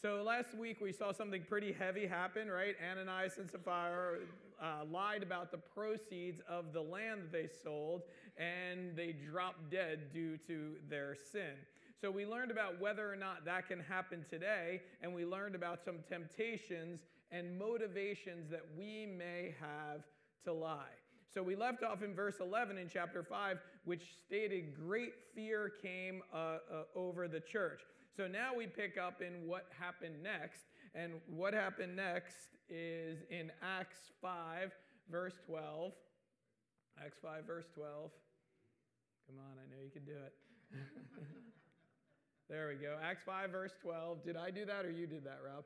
[0.00, 2.74] So last week we saw something pretty heavy happen, right?
[2.90, 4.20] Ananias and Sapphira
[4.58, 8.04] uh, lied about the proceeds of the land they sold,
[8.38, 11.52] and they dropped dead due to their sin.
[12.00, 15.84] So we learned about whether or not that can happen today, and we learned about
[15.84, 20.00] some temptations and motivations that we may have
[20.44, 20.96] to lie.
[21.34, 26.22] So we left off in verse 11 in chapter 5, which stated, Great fear came
[26.32, 26.58] uh, uh,
[26.94, 27.82] over the church.
[28.16, 30.62] So now we pick up in what happened next.
[30.94, 32.36] And what happened next
[32.68, 34.72] is in Acts 5,
[35.10, 35.92] verse 12.
[37.04, 38.10] Acts 5, verse 12.
[39.26, 40.34] Come on, I know you can do it.
[42.50, 42.96] there we go.
[43.02, 44.24] Acts 5, verse 12.
[44.24, 45.64] Did I do that or you did that, Rob?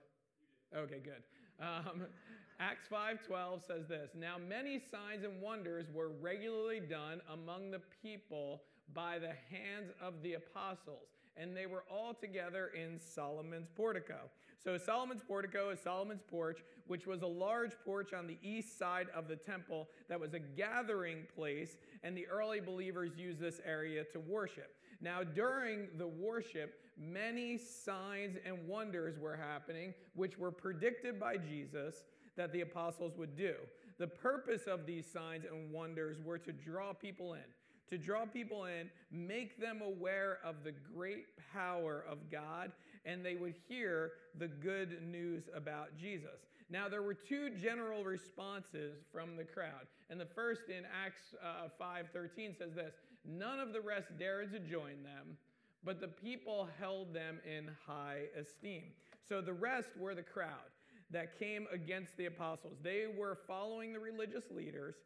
[0.76, 1.22] Okay, good.
[1.60, 2.06] Um,
[2.60, 8.62] Acts 5:12 says this, "Now many signs and wonders were regularly done among the people
[8.92, 14.78] by the hands of the apostles, and they were all together in Solomon's portico." So
[14.78, 19.28] Solomon's portico is Solomon's porch, which was a large porch on the east side of
[19.28, 24.20] the temple that was a gathering place, and the early believers used this area to
[24.20, 24.76] worship.
[25.00, 32.04] Now, during the worship, many signs and wonders were happening, which were predicted by Jesus
[32.36, 33.56] that the apostles would do.
[33.98, 37.44] The purpose of these signs and wonders were to draw people in,
[37.90, 42.72] to draw people in, make them aware of the great power of God,
[43.04, 46.46] and they would hear the good news about Jesus.
[46.70, 49.86] Now, there were two general responses from the crowd.
[50.10, 54.58] And the first in Acts uh, 5:13 says this, "None of the rest dared to
[54.58, 55.36] join them,
[55.82, 58.94] but the people held them in high esteem."
[59.28, 60.70] So the rest were the crowd
[61.10, 62.78] that came against the apostles.
[62.82, 64.96] They were following the religious leaders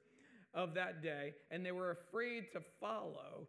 [0.58, 3.46] of that day, and they were afraid to follow.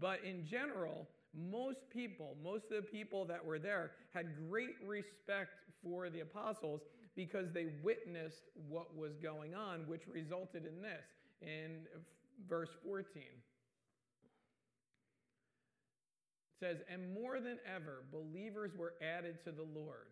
[0.00, 5.50] But in general, most people, most of the people that were there, had great respect
[5.82, 6.82] for the apostles
[7.16, 11.04] because they witnessed what was going on, which resulted in this
[11.42, 11.80] in
[12.48, 13.04] verse 14.
[13.16, 13.30] It
[16.60, 20.06] says, And more than ever, believers were added to the Lord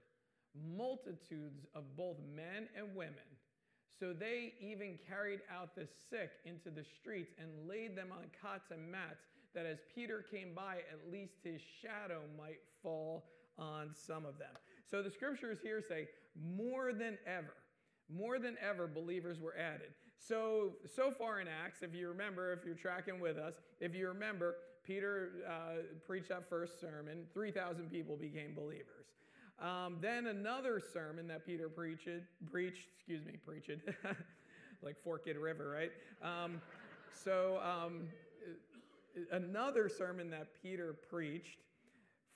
[0.76, 3.35] multitudes of both men and women.
[3.98, 8.70] So they even carried out the sick into the streets and laid them on cots
[8.70, 9.24] and mats,
[9.54, 13.24] that as Peter came by, at least his shadow might fall
[13.58, 14.52] on some of them.
[14.90, 16.08] So the scriptures here say,
[16.56, 17.54] more than ever,
[18.14, 19.94] more than ever, believers were added.
[20.18, 24.08] So, so far in Acts, if you remember, if you're tracking with us, if you
[24.08, 29.06] remember, Peter uh, preached that first sermon, 3,000 people became believers.
[29.60, 32.08] Um, then another sermon that Peter preached,
[32.50, 33.70] preached, excuse me, preached,
[34.82, 35.92] like Forked River, right?
[36.22, 36.60] Um,
[37.12, 38.08] so um,
[39.32, 41.58] another sermon that Peter preached,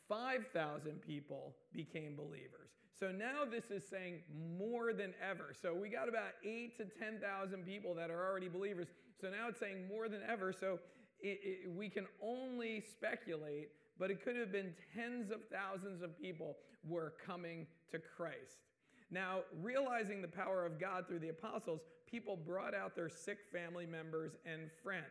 [0.08, 2.70] 5,000 people became believers.
[2.98, 4.20] So now this is saying
[4.58, 5.54] more than ever.
[5.60, 8.88] So we got about eight to 10,000 people that are already believers.
[9.20, 10.52] So now it's saying more than ever.
[10.52, 10.80] So
[11.20, 13.70] it, it, we can only speculate
[14.00, 16.56] but it could have been tens of thousands of people
[16.88, 18.64] were coming to Christ.
[19.10, 23.84] Now, realizing the power of God through the apostles, people brought out their sick family
[23.84, 25.04] members and friends.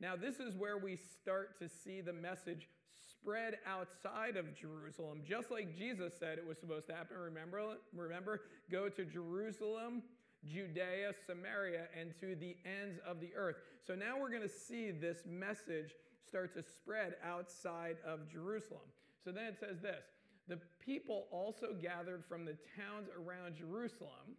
[0.00, 2.68] Now, this is where we start to see the message
[3.08, 7.16] spread outside of Jerusalem, just like Jesus said it was supposed to happen.
[7.16, 10.02] Remember, remember, go to Jerusalem,
[10.44, 13.56] Judea, Samaria, and to the ends of the earth.
[13.86, 15.94] So now we're going to see this message
[16.26, 18.88] start to spread outside of Jerusalem.
[19.24, 20.04] So then it says this
[20.48, 24.36] the people also gathered from the towns around Jerusalem,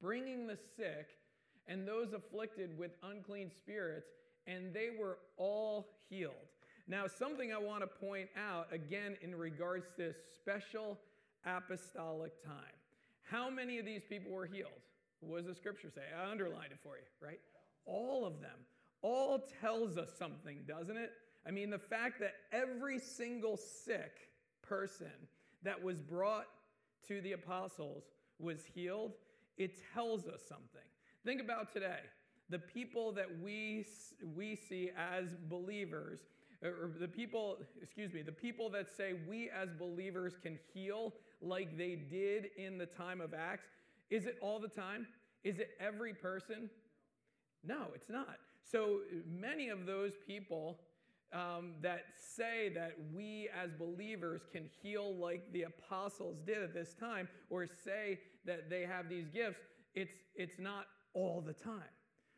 [0.00, 1.08] bringing the sick
[1.66, 4.08] and those afflicted with unclean spirits,
[4.46, 6.34] and they were all healed.
[6.88, 10.98] Now, something I want to point out again in regards to this special
[11.44, 12.74] apostolic time.
[13.22, 14.72] How many of these people were healed?
[15.20, 16.02] What does the scripture say?
[16.18, 17.38] I underlined it for you, right?
[17.84, 18.58] All of them
[19.02, 21.12] all tells us something, doesn't it?
[21.46, 24.28] I mean, the fact that every single sick
[24.62, 25.10] person
[25.62, 26.46] that was brought
[27.08, 28.04] to the apostles
[28.38, 29.12] was healed,
[29.56, 30.80] it tells us something.
[31.24, 32.00] Think about today.
[32.48, 33.86] The people that we,
[34.34, 36.20] we see as believers,
[36.62, 41.76] or the people, excuse me, the people that say we as believers can heal like
[41.78, 43.66] they did in the time of Acts,
[44.10, 45.06] is it all the time?
[45.44, 46.68] Is it every person?
[47.64, 48.38] No, it's not.
[48.62, 50.78] So many of those people
[51.32, 56.94] um, that say that we as believers can heal like the apostles did at this
[56.94, 59.60] time, or say that they have these gifts,
[59.94, 61.92] it's, it's not all the time,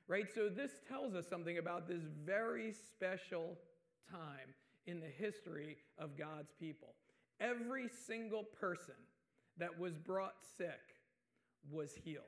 [0.08, 0.26] right?
[0.34, 3.58] So this tells us something about this very special
[4.10, 4.54] time
[4.86, 6.94] in the history of God's people.
[7.40, 8.94] Every single person
[9.58, 10.80] that was brought sick
[11.70, 12.24] was healed.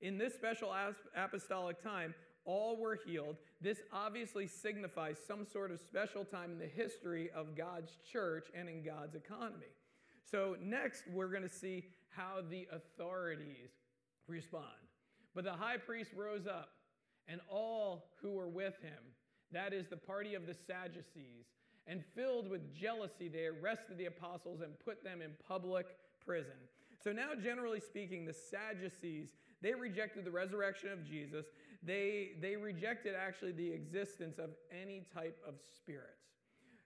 [0.00, 0.72] In this special
[1.16, 2.14] apostolic time,
[2.50, 3.36] all were healed.
[3.60, 8.68] This obviously signifies some sort of special time in the history of God's church and
[8.68, 9.72] in God's economy.
[10.28, 13.70] So, next, we're going to see how the authorities
[14.26, 14.64] respond.
[15.34, 16.70] But the high priest rose up,
[17.28, 19.14] and all who were with him,
[19.52, 21.46] that is the party of the Sadducees,
[21.86, 25.86] and filled with jealousy, they arrested the apostles and put them in public
[26.24, 26.58] prison.
[27.02, 29.30] So, now, generally speaking, the Sadducees,
[29.62, 31.46] they rejected the resurrection of Jesus.
[31.82, 36.20] They, they rejected actually the existence of any type of spirits.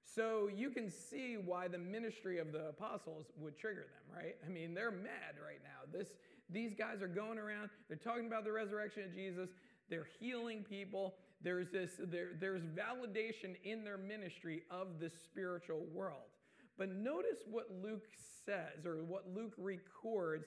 [0.04, 4.36] So you can see why the ministry of the apostles would trigger them, right?
[4.46, 5.90] I mean, they're mad right now.
[5.92, 6.08] This,
[6.48, 9.48] these guys are going around, they're talking about the resurrection of Jesus,
[9.90, 11.14] they're healing people.
[11.42, 16.22] There's this, there, there's validation in their ministry of the spiritual world.
[16.78, 18.06] But notice what Luke
[18.46, 20.46] says, or what Luke records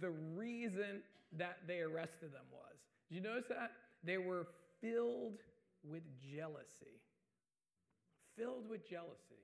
[0.00, 1.02] the reason
[1.36, 2.76] that they arrested them was.
[3.08, 3.72] Did you notice that?
[4.04, 4.46] They were
[4.80, 5.38] filled
[5.82, 7.00] with jealousy.
[8.36, 9.42] Filled with jealousy.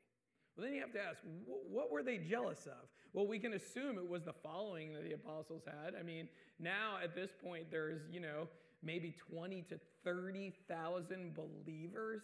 [0.57, 2.89] Well, then you have to ask, what were they jealous of?
[3.13, 5.95] Well, we can assume it was the following that the apostles had.
[5.99, 6.29] I mean,
[6.59, 8.49] now at this point, there's, you know,
[8.83, 12.23] maybe 20 to 30,000 believers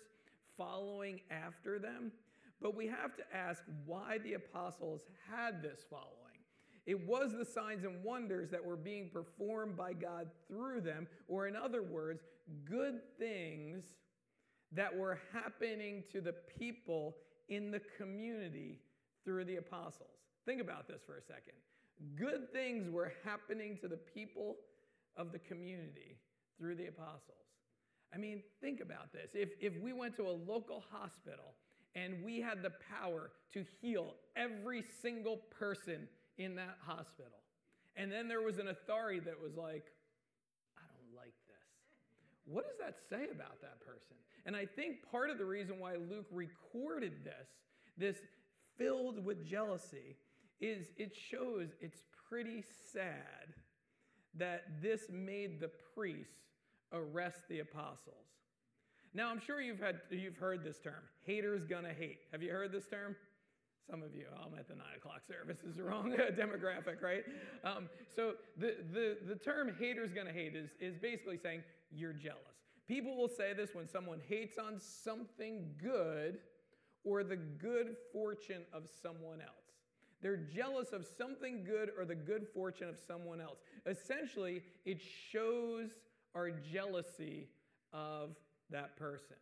[0.57, 2.13] following after them.
[2.61, 6.26] But we have to ask why the apostles had this following.
[6.87, 11.49] It was the signs and wonders that were being performed by God through them, or
[11.49, 12.23] in other words,
[12.65, 13.85] good things
[14.73, 17.17] that were happening to the people
[17.49, 18.81] in the community
[19.25, 20.11] through the apostles.
[20.45, 21.55] Think about this for a second.
[22.15, 24.57] Good things were happening to the people
[25.17, 26.19] of the community
[26.59, 27.37] through the apostles.
[28.15, 29.31] I mean, think about this.
[29.35, 31.55] If, if we went to a local hospital
[31.95, 37.41] and we had the power to heal every single person in that hospital.
[37.97, 39.85] And then there was an authority that was like,
[40.77, 41.57] I don't like this.
[42.45, 44.17] What does that say about that person?
[44.45, 47.49] And I think part of the reason why Luke recorded this,
[47.97, 48.17] this
[48.79, 50.17] filled with jealousy,
[50.61, 52.63] is it shows it's pretty
[52.93, 53.55] sad
[54.35, 56.33] that this made the priests
[56.93, 58.27] arrest the apostles.
[59.15, 62.19] Now, I'm sure you've, had, you've heard this term haters gonna hate.
[62.33, 63.17] Have you heard this term?
[63.89, 67.25] Some of you, I'm at the nine o'clock service, is the wrong demographic, right?
[67.65, 71.63] Um, so the, the, the term haters gonna hate is, is basically saying
[71.93, 72.41] you're jealous.
[72.89, 76.39] People will say this when someone hates on something good
[77.05, 79.51] or the good fortune of someone else.
[80.21, 83.59] They're jealous of something good or the good fortune of someone else.
[83.87, 85.01] Essentially, it
[85.31, 85.91] shows
[86.35, 87.49] our jealousy
[87.93, 88.31] of
[88.71, 89.37] that person.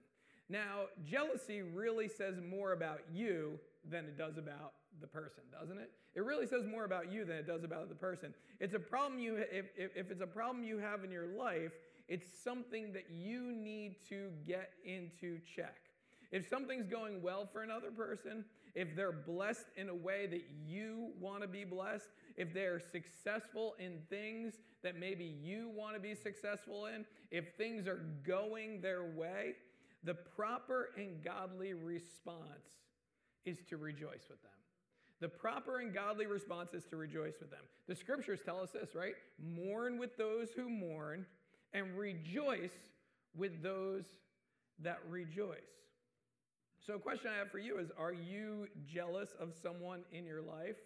[0.49, 3.59] Now, jealousy really says more about you
[3.91, 5.91] than it does about the person, doesn't it?
[6.15, 8.33] It really says more about you than it does about the person.
[8.61, 11.73] It's a problem you if, if, if it's a problem you have in your life,
[12.09, 15.77] it's something that you need to get into check.
[16.31, 18.45] If something's going well for another person,
[18.75, 23.75] if they're blessed in a way that you want to be blessed, if they're successful
[23.79, 29.05] in things that maybe you want to be successful in, if things are going their
[29.05, 29.53] way,
[30.03, 32.84] the proper and godly response
[33.45, 34.51] is to rejoice with them.
[35.21, 37.61] The proper and godly response is to rejoice with them.
[37.87, 39.15] The scriptures tell us this, right?
[39.43, 41.25] Mourn with those who mourn
[41.73, 42.75] and rejoice
[43.37, 44.05] with those
[44.83, 45.59] that rejoice.
[46.87, 50.43] So, a question I have for you is Are you jealous of someone in your
[50.43, 50.77] life?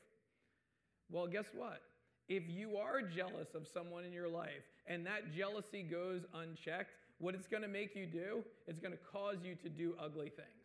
[1.10, 1.80] Well, guess what?
[2.28, 7.34] If you are jealous of someone in your life and that jealousy goes unchecked, what
[7.34, 10.57] it's going to make you do, it's going to cause you to do ugly things.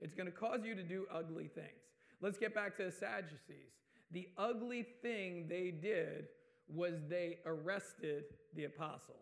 [0.00, 1.82] It's going to cause you to do ugly things.
[2.20, 3.72] Let's get back to the Sadducees.
[4.10, 6.28] The ugly thing they did
[6.68, 8.24] was they arrested
[8.54, 9.16] the apostles.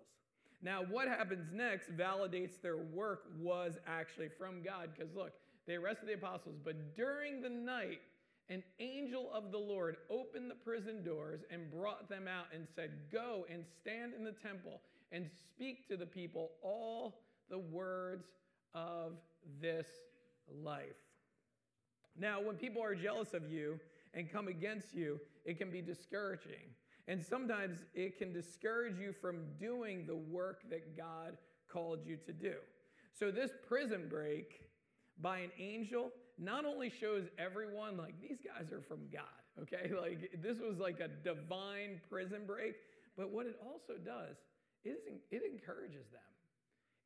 [0.63, 4.91] Now, what happens next validates their work was actually from God.
[4.97, 5.33] Because look,
[5.67, 8.01] they arrested the apostles, but during the night,
[8.49, 12.91] an angel of the Lord opened the prison doors and brought them out and said,
[13.13, 14.81] Go and stand in the temple
[15.11, 18.27] and speak to the people all the words
[18.75, 19.15] of
[19.61, 19.87] this
[20.63, 20.97] life.
[22.19, 23.79] Now, when people are jealous of you
[24.15, 26.73] and come against you, it can be discouraging.
[27.09, 31.37] And sometimes it can discourage you from doing the work that God
[31.71, 32.55] called you to do.
[33.13, 34.71] So, this prison break
[35.21, 39.91] by an angel not only shows everyone, like, these guys are from God, okay?
[40.01, 42.75] Like, this was like a divine prison break,
[43.17, 44.37] but what it also does
[44.85, 44.99] is
[45.31, 46.21] it encourages them.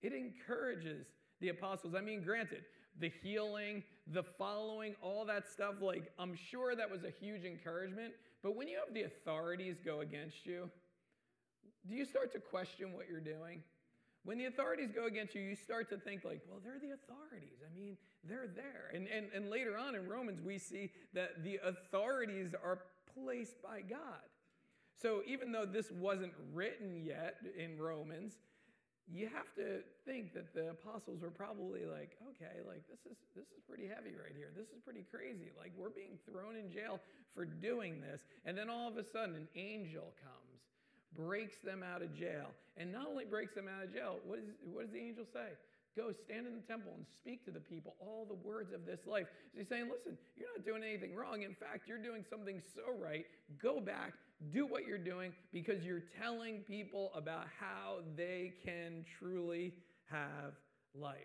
[0.02, 1.06] It encourages
[1.40, 1.94] the apostles.
[1.94, 2.64] I mean, granted,
[3.00, 5.76] the healing, the following, all that stuff.
[5.80, 8.12] Like, I'm sure that was a huge encouragement.
[8.42, 10.70] But when you have the authorities go against you,
[11.88, 13.62] do you start to question what you're doing?
[14.24, 17.58] When the authorities go against you, you start to think, like, well, they're the authorities.
[17.64, 18.90] I mean, they're there.
[18.94, 22.80] And, and, and later on in Romans, we see that the authorities are
[23.14, 24.28] placed by God.
[25.00, 28.34] So even though this wasn't written yet in Romans,
[29.12, 33.46] you have to think that the apostles were probably like, okay, like this is this
[33.50, 34.50] is pretty heavy right here.
[34.54, 35.50] This is pretty crazy.
[35.58, 37.00] Like we're being thrown in jail
[37.34, 38.22] for doing this.
[38.46, 40.62] And then all of a sudden an angel comes,
[41.16, 42.54] breaks them out of jail.
[42.76, 45.50] And not only breaks them out of jail, what, is, what does the angel say?
[45.96, 49.00] Go stand in the temple and speak to the people all the words of this
[49.06, 49.26] life.
[49.52, 51.42] So he's saying, listen, you're not doing anything wrong.
[51.42, 53.24] In fact, you're doing something so right.
[53.60, 54.12] Go back,
[54.52, 59.74] do what you're doing because you're telling people about how they can truly
[60.10, 60.54] have
[60.94, 61.16] life.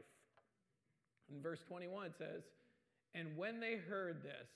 [1.34, 2.44] In verse 21, it says,
[3.14, 4.48] And when they heard this,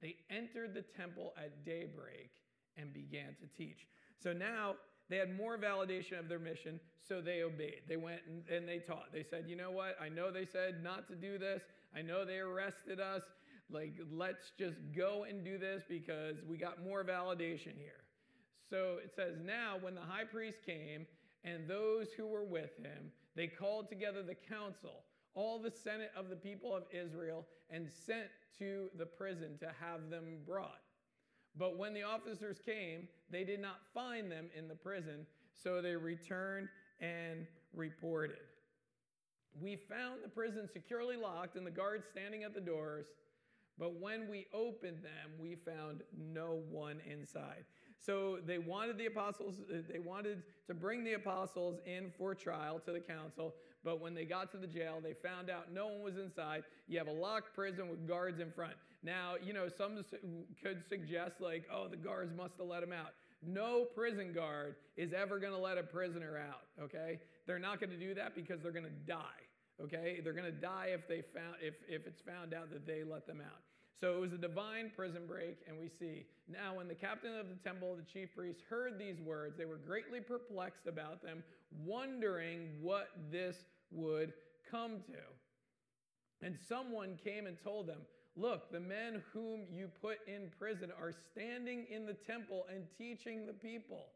[0.00, 2.30] they entered the temple at daybreak
[2.76, 3.86] and began to teach.
[4.22, 4.74] So now
[5.08, 7.82] they had more validation of their mission, so they obeyed.
[7.88, 9.12] They went and, and, they taught.
[9.12, 9.96] They said, you know what?
[10.00, 11.62] I know they said not to do this.
[11.96, 13.22] I know they arrested us.
[13.70, 18.04] Like, let's just go and do this because we got more validation here.
[18.68, 21.06] So it says, now when the high priest came
[21.44, 26.28] and those who were with him, they called together the council, all the senate of
[26.28, 30.80] the people of Israel, and sent to the prison to have them brought.
[31.56, 35.96] But when the officers came, they did not find them in the prison, so they
[35.96, 36.68] returned
[37.00, 38.38] and reported.
[39.60, 43.06] We found the prison securely locked and the guards standing at the doors,
[43.78, 47.64] but when we opened them, we found no one inside.
[48.00, 52.80] So they wanted the apostles, uh, they wanted to bring the apostles in for trial
[52.84, 56.02] to the council, but when they got to the jail, they found out no one
[56.02, 56.62] was inside.
[56.86, 58.74] You have a locked prison with guards in front.
[59.02, 60.04] Now, you know, some
[60.62, 63.12] could suggest, like, oh, the guards must have let him out.
[63.46, 67.20] No prison guard is ever going to let a prisoner out, okay?
[67.46, 69.22] They're not going to do that because they're going to die,
[69.80, 70.20] okay?
[70.22, 73.26] They're going to die if, they found, if, if it's found out that they let
[73.26, 73.60] them out.
[74.00, 76.26] So it was a divine prison break, and we see.
[76.48, 79.76] Now, when the captain of the temple, the chief priests, heard these words, they were
[79.76, 81.42] greatly perplexed about them,
[81.84, 83.56] wondering what this
[83.90, 84.32] would
[84.70, 86.46] come to.
[86.46, 87.98] And someone came and told them,
[88.38, 93.46] Look, the men whom you put in prison are standing in the temple and teaching
[93.46, 94.06] the people.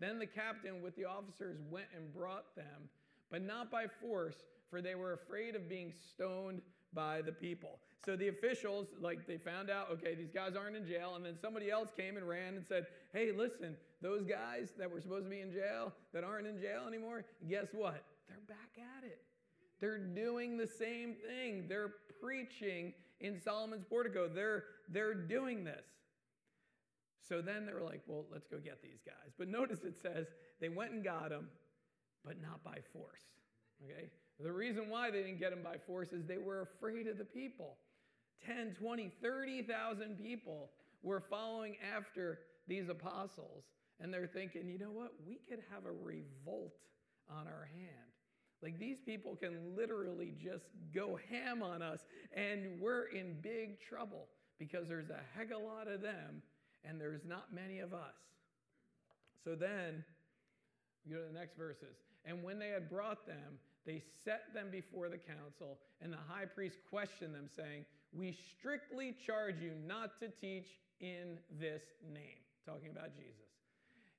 [0.00, 2.90] Then the captain with the officers went and brought them,
[3.30, 4.36] but not by force,
[4.68, 6.60] for they were afraid of being stoned
[6.92, 7.78] by the people.
[8.04, 11.14] So the officials, like, they found out, okay, these guys aren't in jail.
[11.16, 15.00] And then somebody else came and ran and said, hey, listen, those guys that were
[15.00, 18.04] supposed to be in jail that aren't in jail anymore, guess what?
[18.28, 19.22] They're back at it.
[19.80, 21.66] They're doing the same thing.
[21.66, 24.28] They're preaching in Solomon's portico.
[24.28, 25.84] They're, they're doing this.
[27.28, 29.32] So then they were like, well, let's go get these guys.
[29.38, 30.26] But notice it says
[30.60, 31.48] they went and got them,
[32.24, 33.22] but not by force.
[33.82, 34.10] Okay?
[34.40, 37.24] The reason why they didn't get them by force is they were afraid of the
[37.24, 37.78] people.
[38.44, 40.70] 10, 20, 30,000 people
[41.02, 43.64] were following after these apostles.
[44.00, 45.12] And they're thinking, you know what?
[45.26, 46.74] We could have a revolt
[47.30, 48.13] on our hand.
[48.62, 52.00] Like these people can literally just go ham on us,
[52.32, 54.26] and we're in big trouble
[54.58, 56.42] because there's a heck of a lot of them,
[56.84, 58.14] and there's not many of us.
[59.44, 60.04] So then,
[61.04, 61.96] we go to the next verses.
[62.24, 66.46] And when they had brought them, they set them before the council, and the high
[66.46, 70.68] priest questioned them, saying, We strictly charge you not to teach
[71.00, 73.52] in this name, talking about Jesus.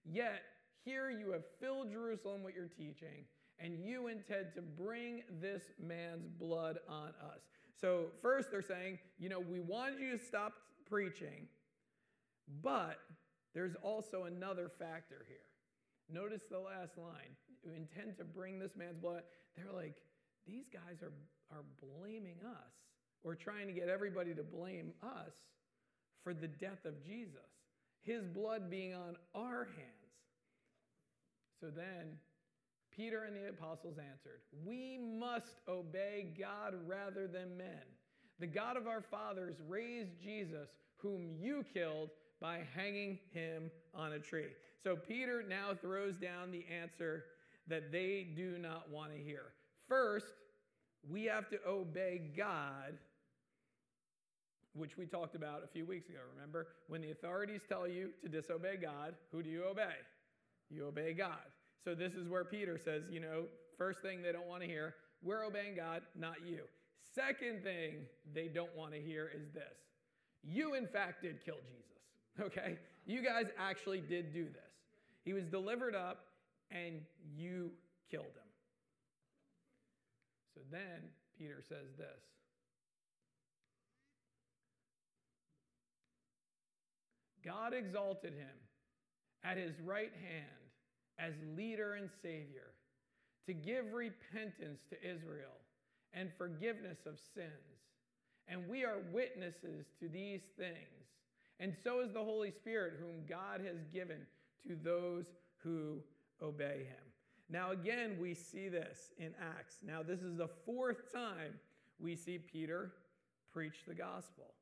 [0.06, 0.44] Yet,
[0.84, 3.26] here you have filled Jerusalem with your teaching
[3.60, 7.40] and you intend to bring this man's blood on us.
[7.80, 10.54] So, first, they're saying, you know, we wanted you to stop
[10.90, 11.48] preaching,
[12.62, 13.00] but
[13.54, 15.38] there's also another factor here.
[16.10, 17.36] Notice the last line.
[17.64, 19.24] You intend to bring this man's blood.
[19.56, 19.96] They're like,
[20.46, 21.14] these guys are,
[21.52, 22.74] are blaming us
[23.24, 25.34] or trying to get everybody to blame us
[26.24, 27.50] for the death of Jesus,
[28.02, 30.06] his blood being on our hands.
[31.60, 32.18] So then
[32.96, 37.82] Peter and the apostles answered, We must obey God rather than men.
[38.40, 42.10] The God of our fathers raised Jesus, whom you killed
[42.42, 44.50] by hanging him on a tree.
[44.84, 47.26] So Peter now throws down the answer
[47.68, 49.54] that they do not want to hear.
[49.88, 50.34] First,
[51.10, 52.98] we have to obey God,
[54.74, 56.20] which we talked about a few weeks ago.
[56.36, 59.96] Remember, when the authorities tell you to disobey God, who do you obey?
[60.70, 61.38] You obey God.
[61.86, 63.44] So this is where Peter says, you know,
[63.78, 66.62] first thing they don't want to hear, we're obeying God, not you.
[67.14, 69.78] Second thing they don't want to hear is this
[70.44, 72.02] You, in fact, did kill Jesus,
[72.42, 72.80] okay?
[73.06, 74.74] You guys actually did do this.
[75.24, 76.26] He was delivered up
[76.72, 77.02] and
[77.38, 77.72] you
[78.10, 78.50] killed him.
[80.56, 82.08] So then Peter says this
[87.44, 88.58] God exalted him
[89.44, 90.65] at his right hand
[91.20, 92.74] as leader and savior
[93.46, 95.58] to give repentance to Israel
[96.14, 97.50] and forgiveness of sins.
[98.48, 100.76] And we are witnesses to these things.
[101.60, 104.18] And so is the Holy Spirit, whom God has given
[104.68, 105.26] to those
[105.64, 106.00] who
[106.42, 107.06] obey him.
[107.50, 109.76] Now, again, we see this in Acts.
[109.86, 111.60] Now, this is the fourth time
[112.00, 112.92] we see Peter
[113.54, 114.54] preach the gospel.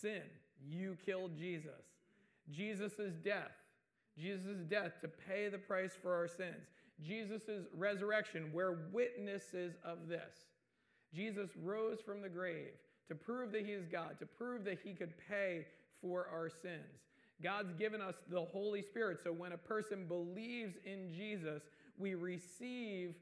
[0.00, 0.22] Sin,
[0.66, 1.84] you killed Jesus.
[2.50, 3.52] Jesus' death,
[4.20, 6.68] Jesus' death to pay the price for our sins.
[7.02, 10.48] Jesus' resurrection, we're witnesses of this.
[11.14, 12.72] Jesus rose from the grave
[13.08, 15.66] to prove that he is God, to prove that he could pay
[16.00, 17.00] for our sins.
[17.42, 19.18] God's given us the Holy Spirit.
[19.22, 21.62] So when a person believes in Jesus,
[21.98, 23.14] we receive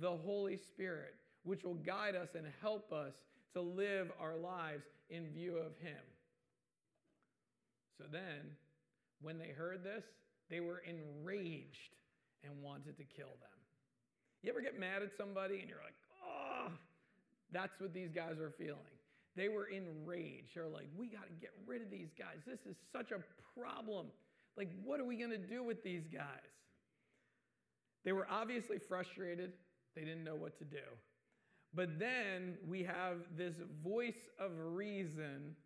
[0.00, 3.14] the Holy Spirit, which will guide us and help us
[3.54, 6.02] to live our lives in view of him.
[7.98, 8.56] So then,
[9.20, 10.04] when they heard this,
[10.50, 11.96] they were enraged
[12.44, 13.58] and wanted to kill them.
[14.42, 16.70] You ever get mad at somebody and you're like, oh,
[17.52, 18.96] that's what these guys are feeling.
[19.34, 20.54] They were enraged.
[20.54, 22.38] They're like, we got to get rid of these guys.
[22.46, 23.18] This is such a
[23.58, 24.06] problem.
[24.56, 26.22] Like, what are we going to do with these guys?
[28.04, 29.52] They were obviously frustrated.
[29.94, 30.84] They didn't know what to do.
[31.74, 35.56] But then we have this voice of reason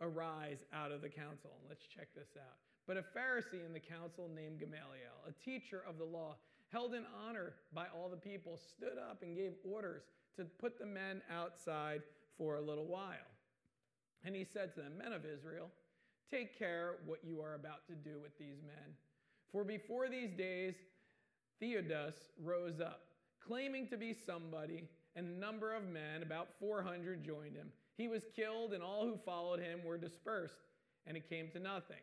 [0.00, 1.50] arise out of the council.
[1.68, 2.63] Let's check this out.
[2.86, 6.36] But a Pharisee in the council named Gamaliel, a teacher of the law,
[6.70, 10.02] held in honor by all the people, stood up and gave orders
[10.36, 12.02] to put the men outside
[12.36, 13.30] for a little while.
[14.24, 15.70] And he said to them, Men of Israel,
[16.30, 18.94] take care what you are about to do with these men.
[19.52, 20.74] For before these days,
[21.60, 23.02] Theudas rose up,
[23.40, 27.68] claiming to be somebody, and a number of men, about 400, joined him.
[27.96, 30.66] He was killed, and all who followed him were dispersed,
[31.06, 32.02] and it came to nothing.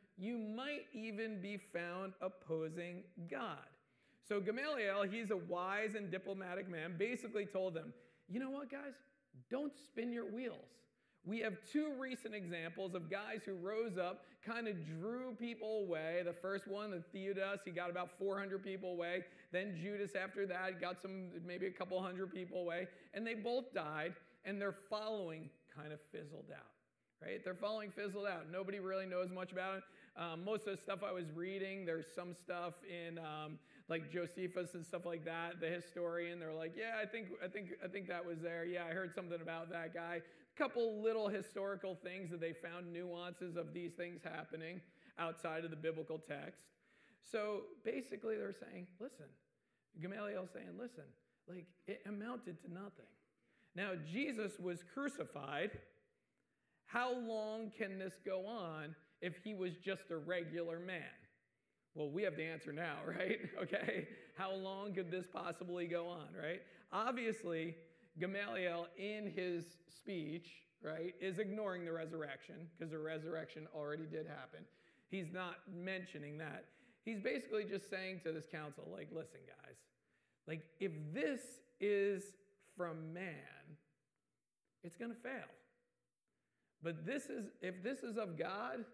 [0.21, 3.57] You might even be found opposing God.
[4.29, 7.91] So Gamaliel, he's a wise and diplomatic man, basically told them,
[8.29, 8.93] you know what, guys?
[9.49, 10.69] Don't spin your wheels.
[11.25, 16.21] We have two recent examples of guys who rose up, kind of drew people away.
[16.23, 19.23] The first one, the Theudas, he got about 400 people away.
[19.51, 22.87] Then Judas, after that, got some, maybe a couple hundred people away.
[23.15, 24.13] And they both died,
[24.45, 26.71] and their following kind of fizzled out,
[27.23, 27.43] right?
[27.43, 28.51] Their following fizzled out.
[28.51, 29.83] Nobody really knows much about it.
[30.17, 34.73] Um, most of the stuff I was reading, there's some stuff in um, like Josephus
[34.73, 36.39] and stuff like that, the historian.
[36.39, 38.65] They're like, yeah, I think, I think, I think that was there.
[38.65, 40.21] Yeah, I heard something about that guy.
[40.21, 44.81] A couple little historical things that they found nuances of these things happening
[45.17, 46.63] outside of the biblical text.
[47.31, 49.27] So basically, they're saying, listen,
[50.01, 51.05] Gamaliel's saying, listen,
[51.47, 53.05] like it amounted to nothing.
[53.75, 55.71] Now, Jesus was crucified.
[56.85, 61.01] How long can this go on if he was just a regular man?
[61.93, 63.39] Well, we have the answer now, right?
[63.61, 64.07] Okay.
[64.37, 66.61] How long could this possibly go on, right?
[66.91, 67.75] Obviously,
[68.19, 70.49] Gamaliel, in his speech,
[70.83, 74.65] right, is ignoring the resurrection because the resurrection already did happen.
[75.09, 76.65] He's not mentioning that.
[77.03, 79.75] He's basically just saying to this council, like, listen, guys,
[80.47, 81.41] like, if this
[81.79, 82.23] is
[82.77, 83.33] from man,
[84.83, 85.49] it's going to fail.
[86.83, 88.85] But this is, if this is of God,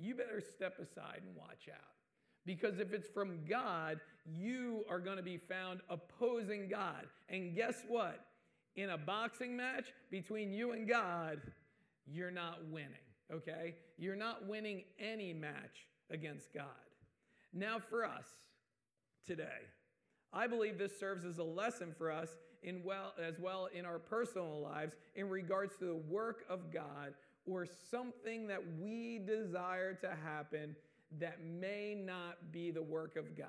[0.00, 1.80] you better step aside and watch out.
[2.46, 7.06] Because if it's from God, you are going to be found opposing God.
[7.28, 8.24] And guess what?
[8.76, 11.40] In a boxing match between you and God,
[12.06, 12.88] you're not winning,
[13.32, 13.74] okay?
[13.98, 16.64] You're not winning any match against God.
[17.52, 18.26] Now, for us
[19.26, 19.44] today,
[20.32, 22.30] I believe this serves as a lesson for us
[22.62, 27.14] in well, as well in our personal lives in regards to the work of God
[27.50, 30.76] or something that we desire to happen
[31.18, 33.48] that may not be the work of God.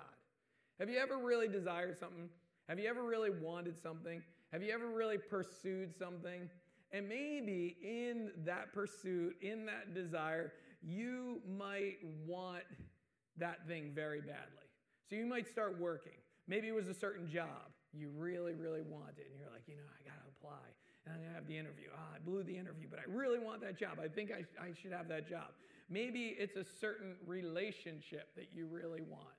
[0.80, 2.30] Have you ever really desired something?
[2.68, 4.24] Have you ever really wanted something?
[4.52, 6.50] Have you ever really pursued something
[6.92, 12.64] And maybe in that pursuit, in that desire, you might want
[13.38, 14.68] that thing very badly.
[15.10, 16.20] So you might start working.
[16.48, 19.28] Maybe it was a certain job you really, really want it.
[19.30, 20.68] And you're like, you know, I got to apply.
[21.14, 21.88] And I'm to have the interview.
[21.96, 24.00] Ah, I blew the interview, but I really want that job.
[24.04, 25.50] I think I, I should have that job.
[25.90, 29.36] Maybe it's a certain relationship that you really want.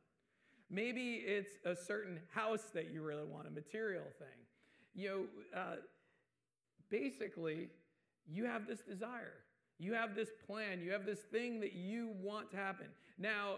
[0.71, 4.29] Maybe it's a certain house that you really want, a material thing.
[4.95, 5.09] You
[5.55, 5.77] know, uh,
[6.91, 7.69] basically,
[8.27, 9.35] you have this desire.
[9.79, 10.81] You have this plan.
[10.81, 12.87] You have this thing that you want to happen.
[13.19, 13.57] Now,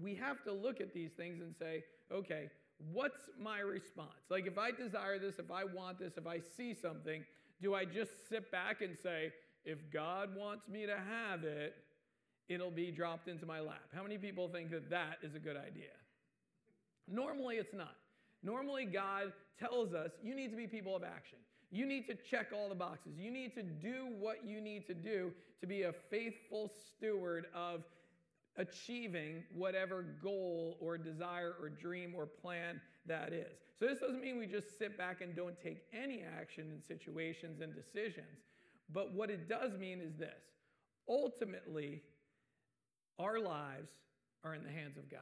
[0.00, 2.50] we have to look at these things and say, okay,
[2.92, 4.10] what's my response?
[4.28, 7.24] Like, if I desire this, if I want this, if I see something,
[7.60, 9.32] do I just sit back and say,
[9.64, 11.74] if God wants me to have it,
[12.48, 13.82] it'll be dropped into my lap?
[13.94, 15.94] How many people think that that is a good idea?
[17.08, 17.94] Normally, it's not.
[18.42, 21.38] Normally, God tells us you need to be people of action.
[21.70, 23.12] You need to check all the boxes.
[23.16, 27.84] You need to do what you need to do to be a faithful steward of
[28.56, 33.58] achieving whatever goal or desire or dream or plan that is.
[33.78, 37.60] So, this doesn't mean we just sit back and don't take any action in situations
[37.60, 38.44] and decisions.
[38.92, 40.42] But what it does mean is this
[41.08, 42.02] ultimately,
[43.18, 43.90] our lives
[44.44, 45.20] are in the hands of God.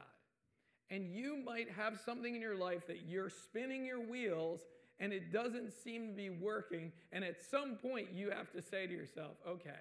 [0.89, 4.61] And you might have something in your life that you're spinning your wheels
[4.99, 6.91] and it doesn't seem to be working.
[7.11, 9.79] And at some point, you have to say to yourself, okay,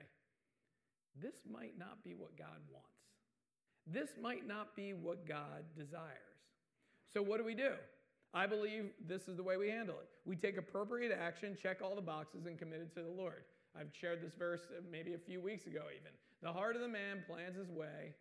[1.21, 3.00] this might not be what God wants.
[3.87, 6.17] This might not be what God desires.
[7.13, 7.73] So, what do we do?
[8.33, 10.09] I believe this is the way we handle it.
[10.25, 13.43] We take appropriate action, check all the boxes, and commit it to the Lord.
[13.79, 16.13] I've shared this verse maybe a few weeks ago, even.
[16.43, 18.15] The heart of the man plans his way,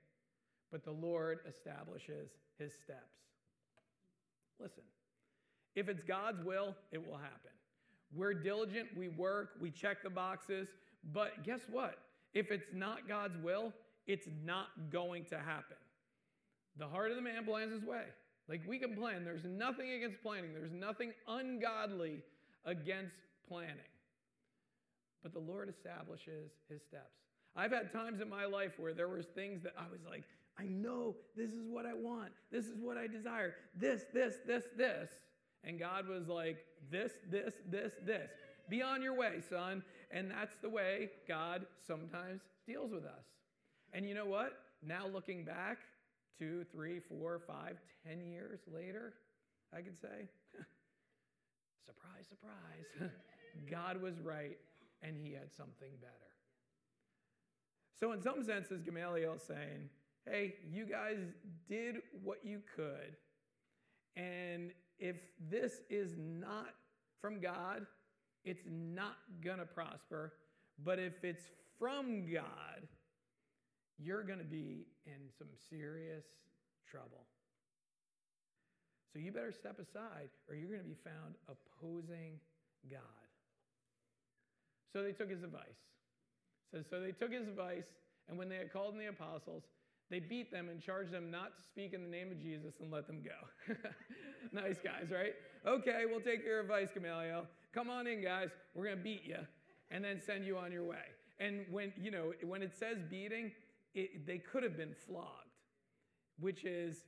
[0.72, 3.20] but the Lord establishes his steps.
[4.60, 4.84] Listen,
[5.76, 7.52] if it's God's will, it will happen.
[8.14, 10.68] We're diligent, we work, we check the boxes,
[11.14, 12.00] but guess what?
[12.34, 13.74] If it's not God's will,
[14.10, 15.78] it's not going to happen.
[16.78, 18.06] The heart of the man plans his way.
[18.50, 19.24] Like we can plan.
[19.24, 22.24] There's nothing against planning, there's nothing ungodly
[22.66, 23.16] against
[23.48, 23.76] planning.
[25.22, 27.20] But the Lord establishes his steps.
[27.56, 30.24] I've had times in my life where there was things that I was like,
[30.58, 32.32] I know this is what I want.
[32.52, 33.54] This is what I desire.
[33.76, 35.10] This, this, this, this.
[35.64, 38.30] And God was like, this, this, this, this.
[38.70, 39.84] Be on your way, son.
[40.10, 43.26] And that's the way God sometimes deals with us.
[43.94, 44.54] And you know what?
[44.86, 45.80] Now looking back,
[46.38, 49.14] two, three, four, five, ten years later,
[49.74, 50.28] I could say,
[51.86, 53.12] surprise, surprise.
[53.70, 54.58] God was right
[55.02, 56.14] and he had something better.
[58.00, 59.90] So, in some senses, Gamaliel saying,
[60.26, 61.18] hey, you guys
[61.68, 63.16] did what you could.
[64.16, 65.18] And if
[65.50, 66.76] this is not
[67.22, 67.86] from God,
[68.46, 70.34] it's not going to prosper.
[70.84, 71.44] But if it's
[71.78, 72.88] from God,
[74.02, 76.26] you're going to be in some serious
[76.90, 77.26] trouble.
[79.12, 82.40] So you better step aside or you're going to be found opposing
[82.90, 83.30] God.
[84.94, 85.84] So they took his advice.
[86.72, 87.88] So, so they took his advice,
[88.28, 89.64] and when they had called in the apostles,
[90.10, 92.92] they beat them and charged them not to speak in the name of Jesus and
[92.92, 93.76] let them go.
[94.52, 95.34] nice guys, right?
[95.68, 97.46] Okay, we'll take your advice, Gamaliel.
[97.74, 98.50] Come on in, guys.
[98.74, 99.38] We're going to beat you
[99.92, 101.06] and then send you on your way.
[101.40, 103.52] And when, you know, when it says beating,
[103.94, 105.28] it, they could have been flogged,
[106.40, 107.04] which is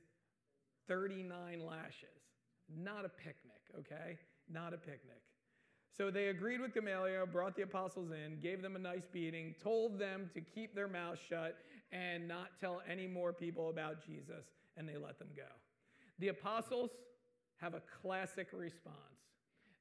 [0.88, 2.08] 39 lashes.
[2.74, 4.18] Not a picnic, okay?
[4.50, 5.22] Not a picnic.
[5.96, 9.98] So they agreed with Gamaliel, brought the apostles in, gave them a nice beating, told
[9.98, 11.58] them to keep their mouths shut
[11.92, 15.42] and not tell any more people about Jesus, and they let them go.
[16.18, 16.90] The apostles
[17.60, 18.96] have a classic response.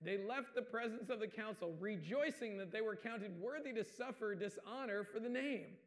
[0.01, 4.35] They left the presence of the council rejoicing that they were counted worthy to suffer
[4.35, 5.77] dishonor for the name.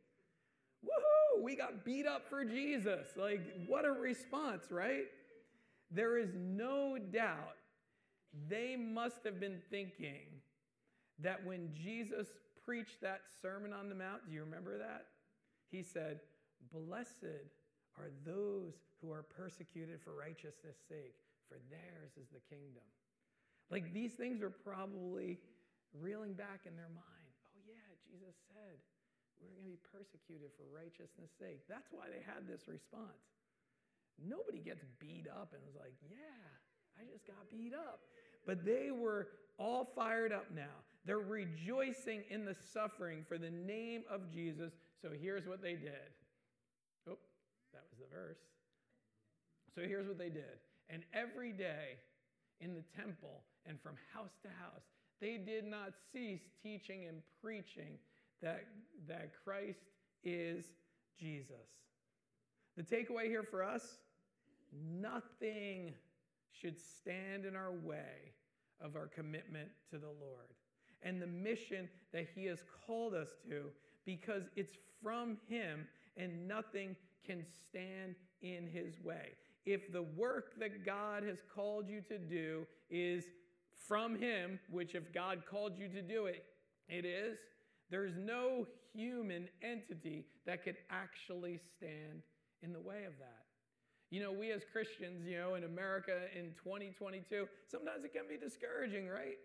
[0.85, 1.43] Woohoo!
[1.43, 3.09] We got beat up for Jesus.
[3.17, 5.07] Like, what a response, right?
[5.91, 7.57] There is no doubt
[8.49, 10.27] they must have been thinking
[11.21, 12.29] that when Jesus
[12.65, 15.07] preached that Sermon on the Mount, do you remember that?
[15.71, 16.21] He said,
[16.73, 17.47] Blessed
[17.99, 21.15] are those who are persecuted for righteousness' sake,
[21.49, 22.83] for theirs is the kingdom.
[23.71, 25.39] Like these things are probably
[25.93, 27.33] reeling back in their mind.
[27.47, 28.79] Oh, yeah, Jesus said,
[29.45, 31.61] we're going to be persecuted for righteousness' sake.
[31.69, 33.29] That's why they had this response.
[34.17, 36.49] Nobody gets beat up and was like, yeah,
[36.97, 38.01] I just got beat up.
[38.47, 39.29] But they were
[39.59, 40.83] all fired up now.
[41.05, 44.73] They're rejoicing in the suffering for the name of Jesus.
[45.03, 46.09] So here's what they did.
[47.09, 47.19] Oh,
[47.73, 48.41] that was the verse.
[49.75, 50.63] So here's what they did.
[50.89, 51.99] And every day
[52.61, 54.85] in the temple and from house to house,
[55.21, 57.99] They did not cease teaching and preaching
[58.43, 58.65] that,
[59.09, 59.81] that Christ
[60.23, 60.65] is
[61.19, 61.55] Jesus.
[62.77, 63.99] The takeaway here for us
[65.01, 65.95] nothing
[66.51, 68.33] should stand in our way
[68.81, 70.55] of our commitment to the Lord
[71.03, 73.67] and the mission that He has called us to
[74.05, 79.33] because it's from Him and nothing can stand in His way.
[79.67, 83.25] If the work that God has called you to do is
[83.87, 86.45] from Him, which if God called you to do it,
[86.89, 87.39] it is,
[87.95, 92.27] there's no human entity that could actually stand
[92.61, 93.47] in the way of that.
[94.11, 98.37] You know, we as Christians, you know, in America in 2022, sometimes it can be
[98.37, 99.39] discouraging, right?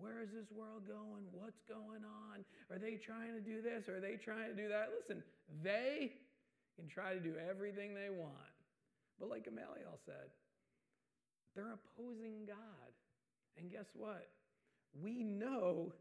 [0.00, 1.30] Where is this world going?
[1.30, 2.42] What's going on?
[2.68, 3.88] Are they trying to do this?
[3.88, 4.90] Are they trying to do that?
[4.98, 5.22] Listen,
[5.62, 6.14] they
[6.74, 8.58] can try to do everything they want.
[9.20, 10.34] But like Gamaliel said,
[11.54, 12.90] they're opposing God.
[13.56, 14.26] And guess what?
[15.00, 15.92] We know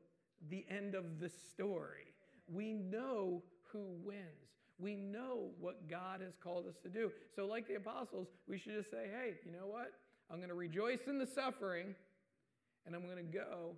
[0.50, 2.14] the end of the story.
[2.48, 4.22] We know who wins.
[4.80, 7.12] We know what God has called us to do.
[7.36, 9.92] So, like the apostles, we should just say, hey, you know what?
[10.30, 11.96] I'm going to rejoice in the suffering,
[12.86, 13.76] and I'm going to go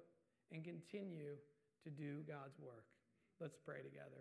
[0.51, 1.35] and continue
[1.83, 2.85] to do God's work.
[3.39, 4.17] Let's pray together.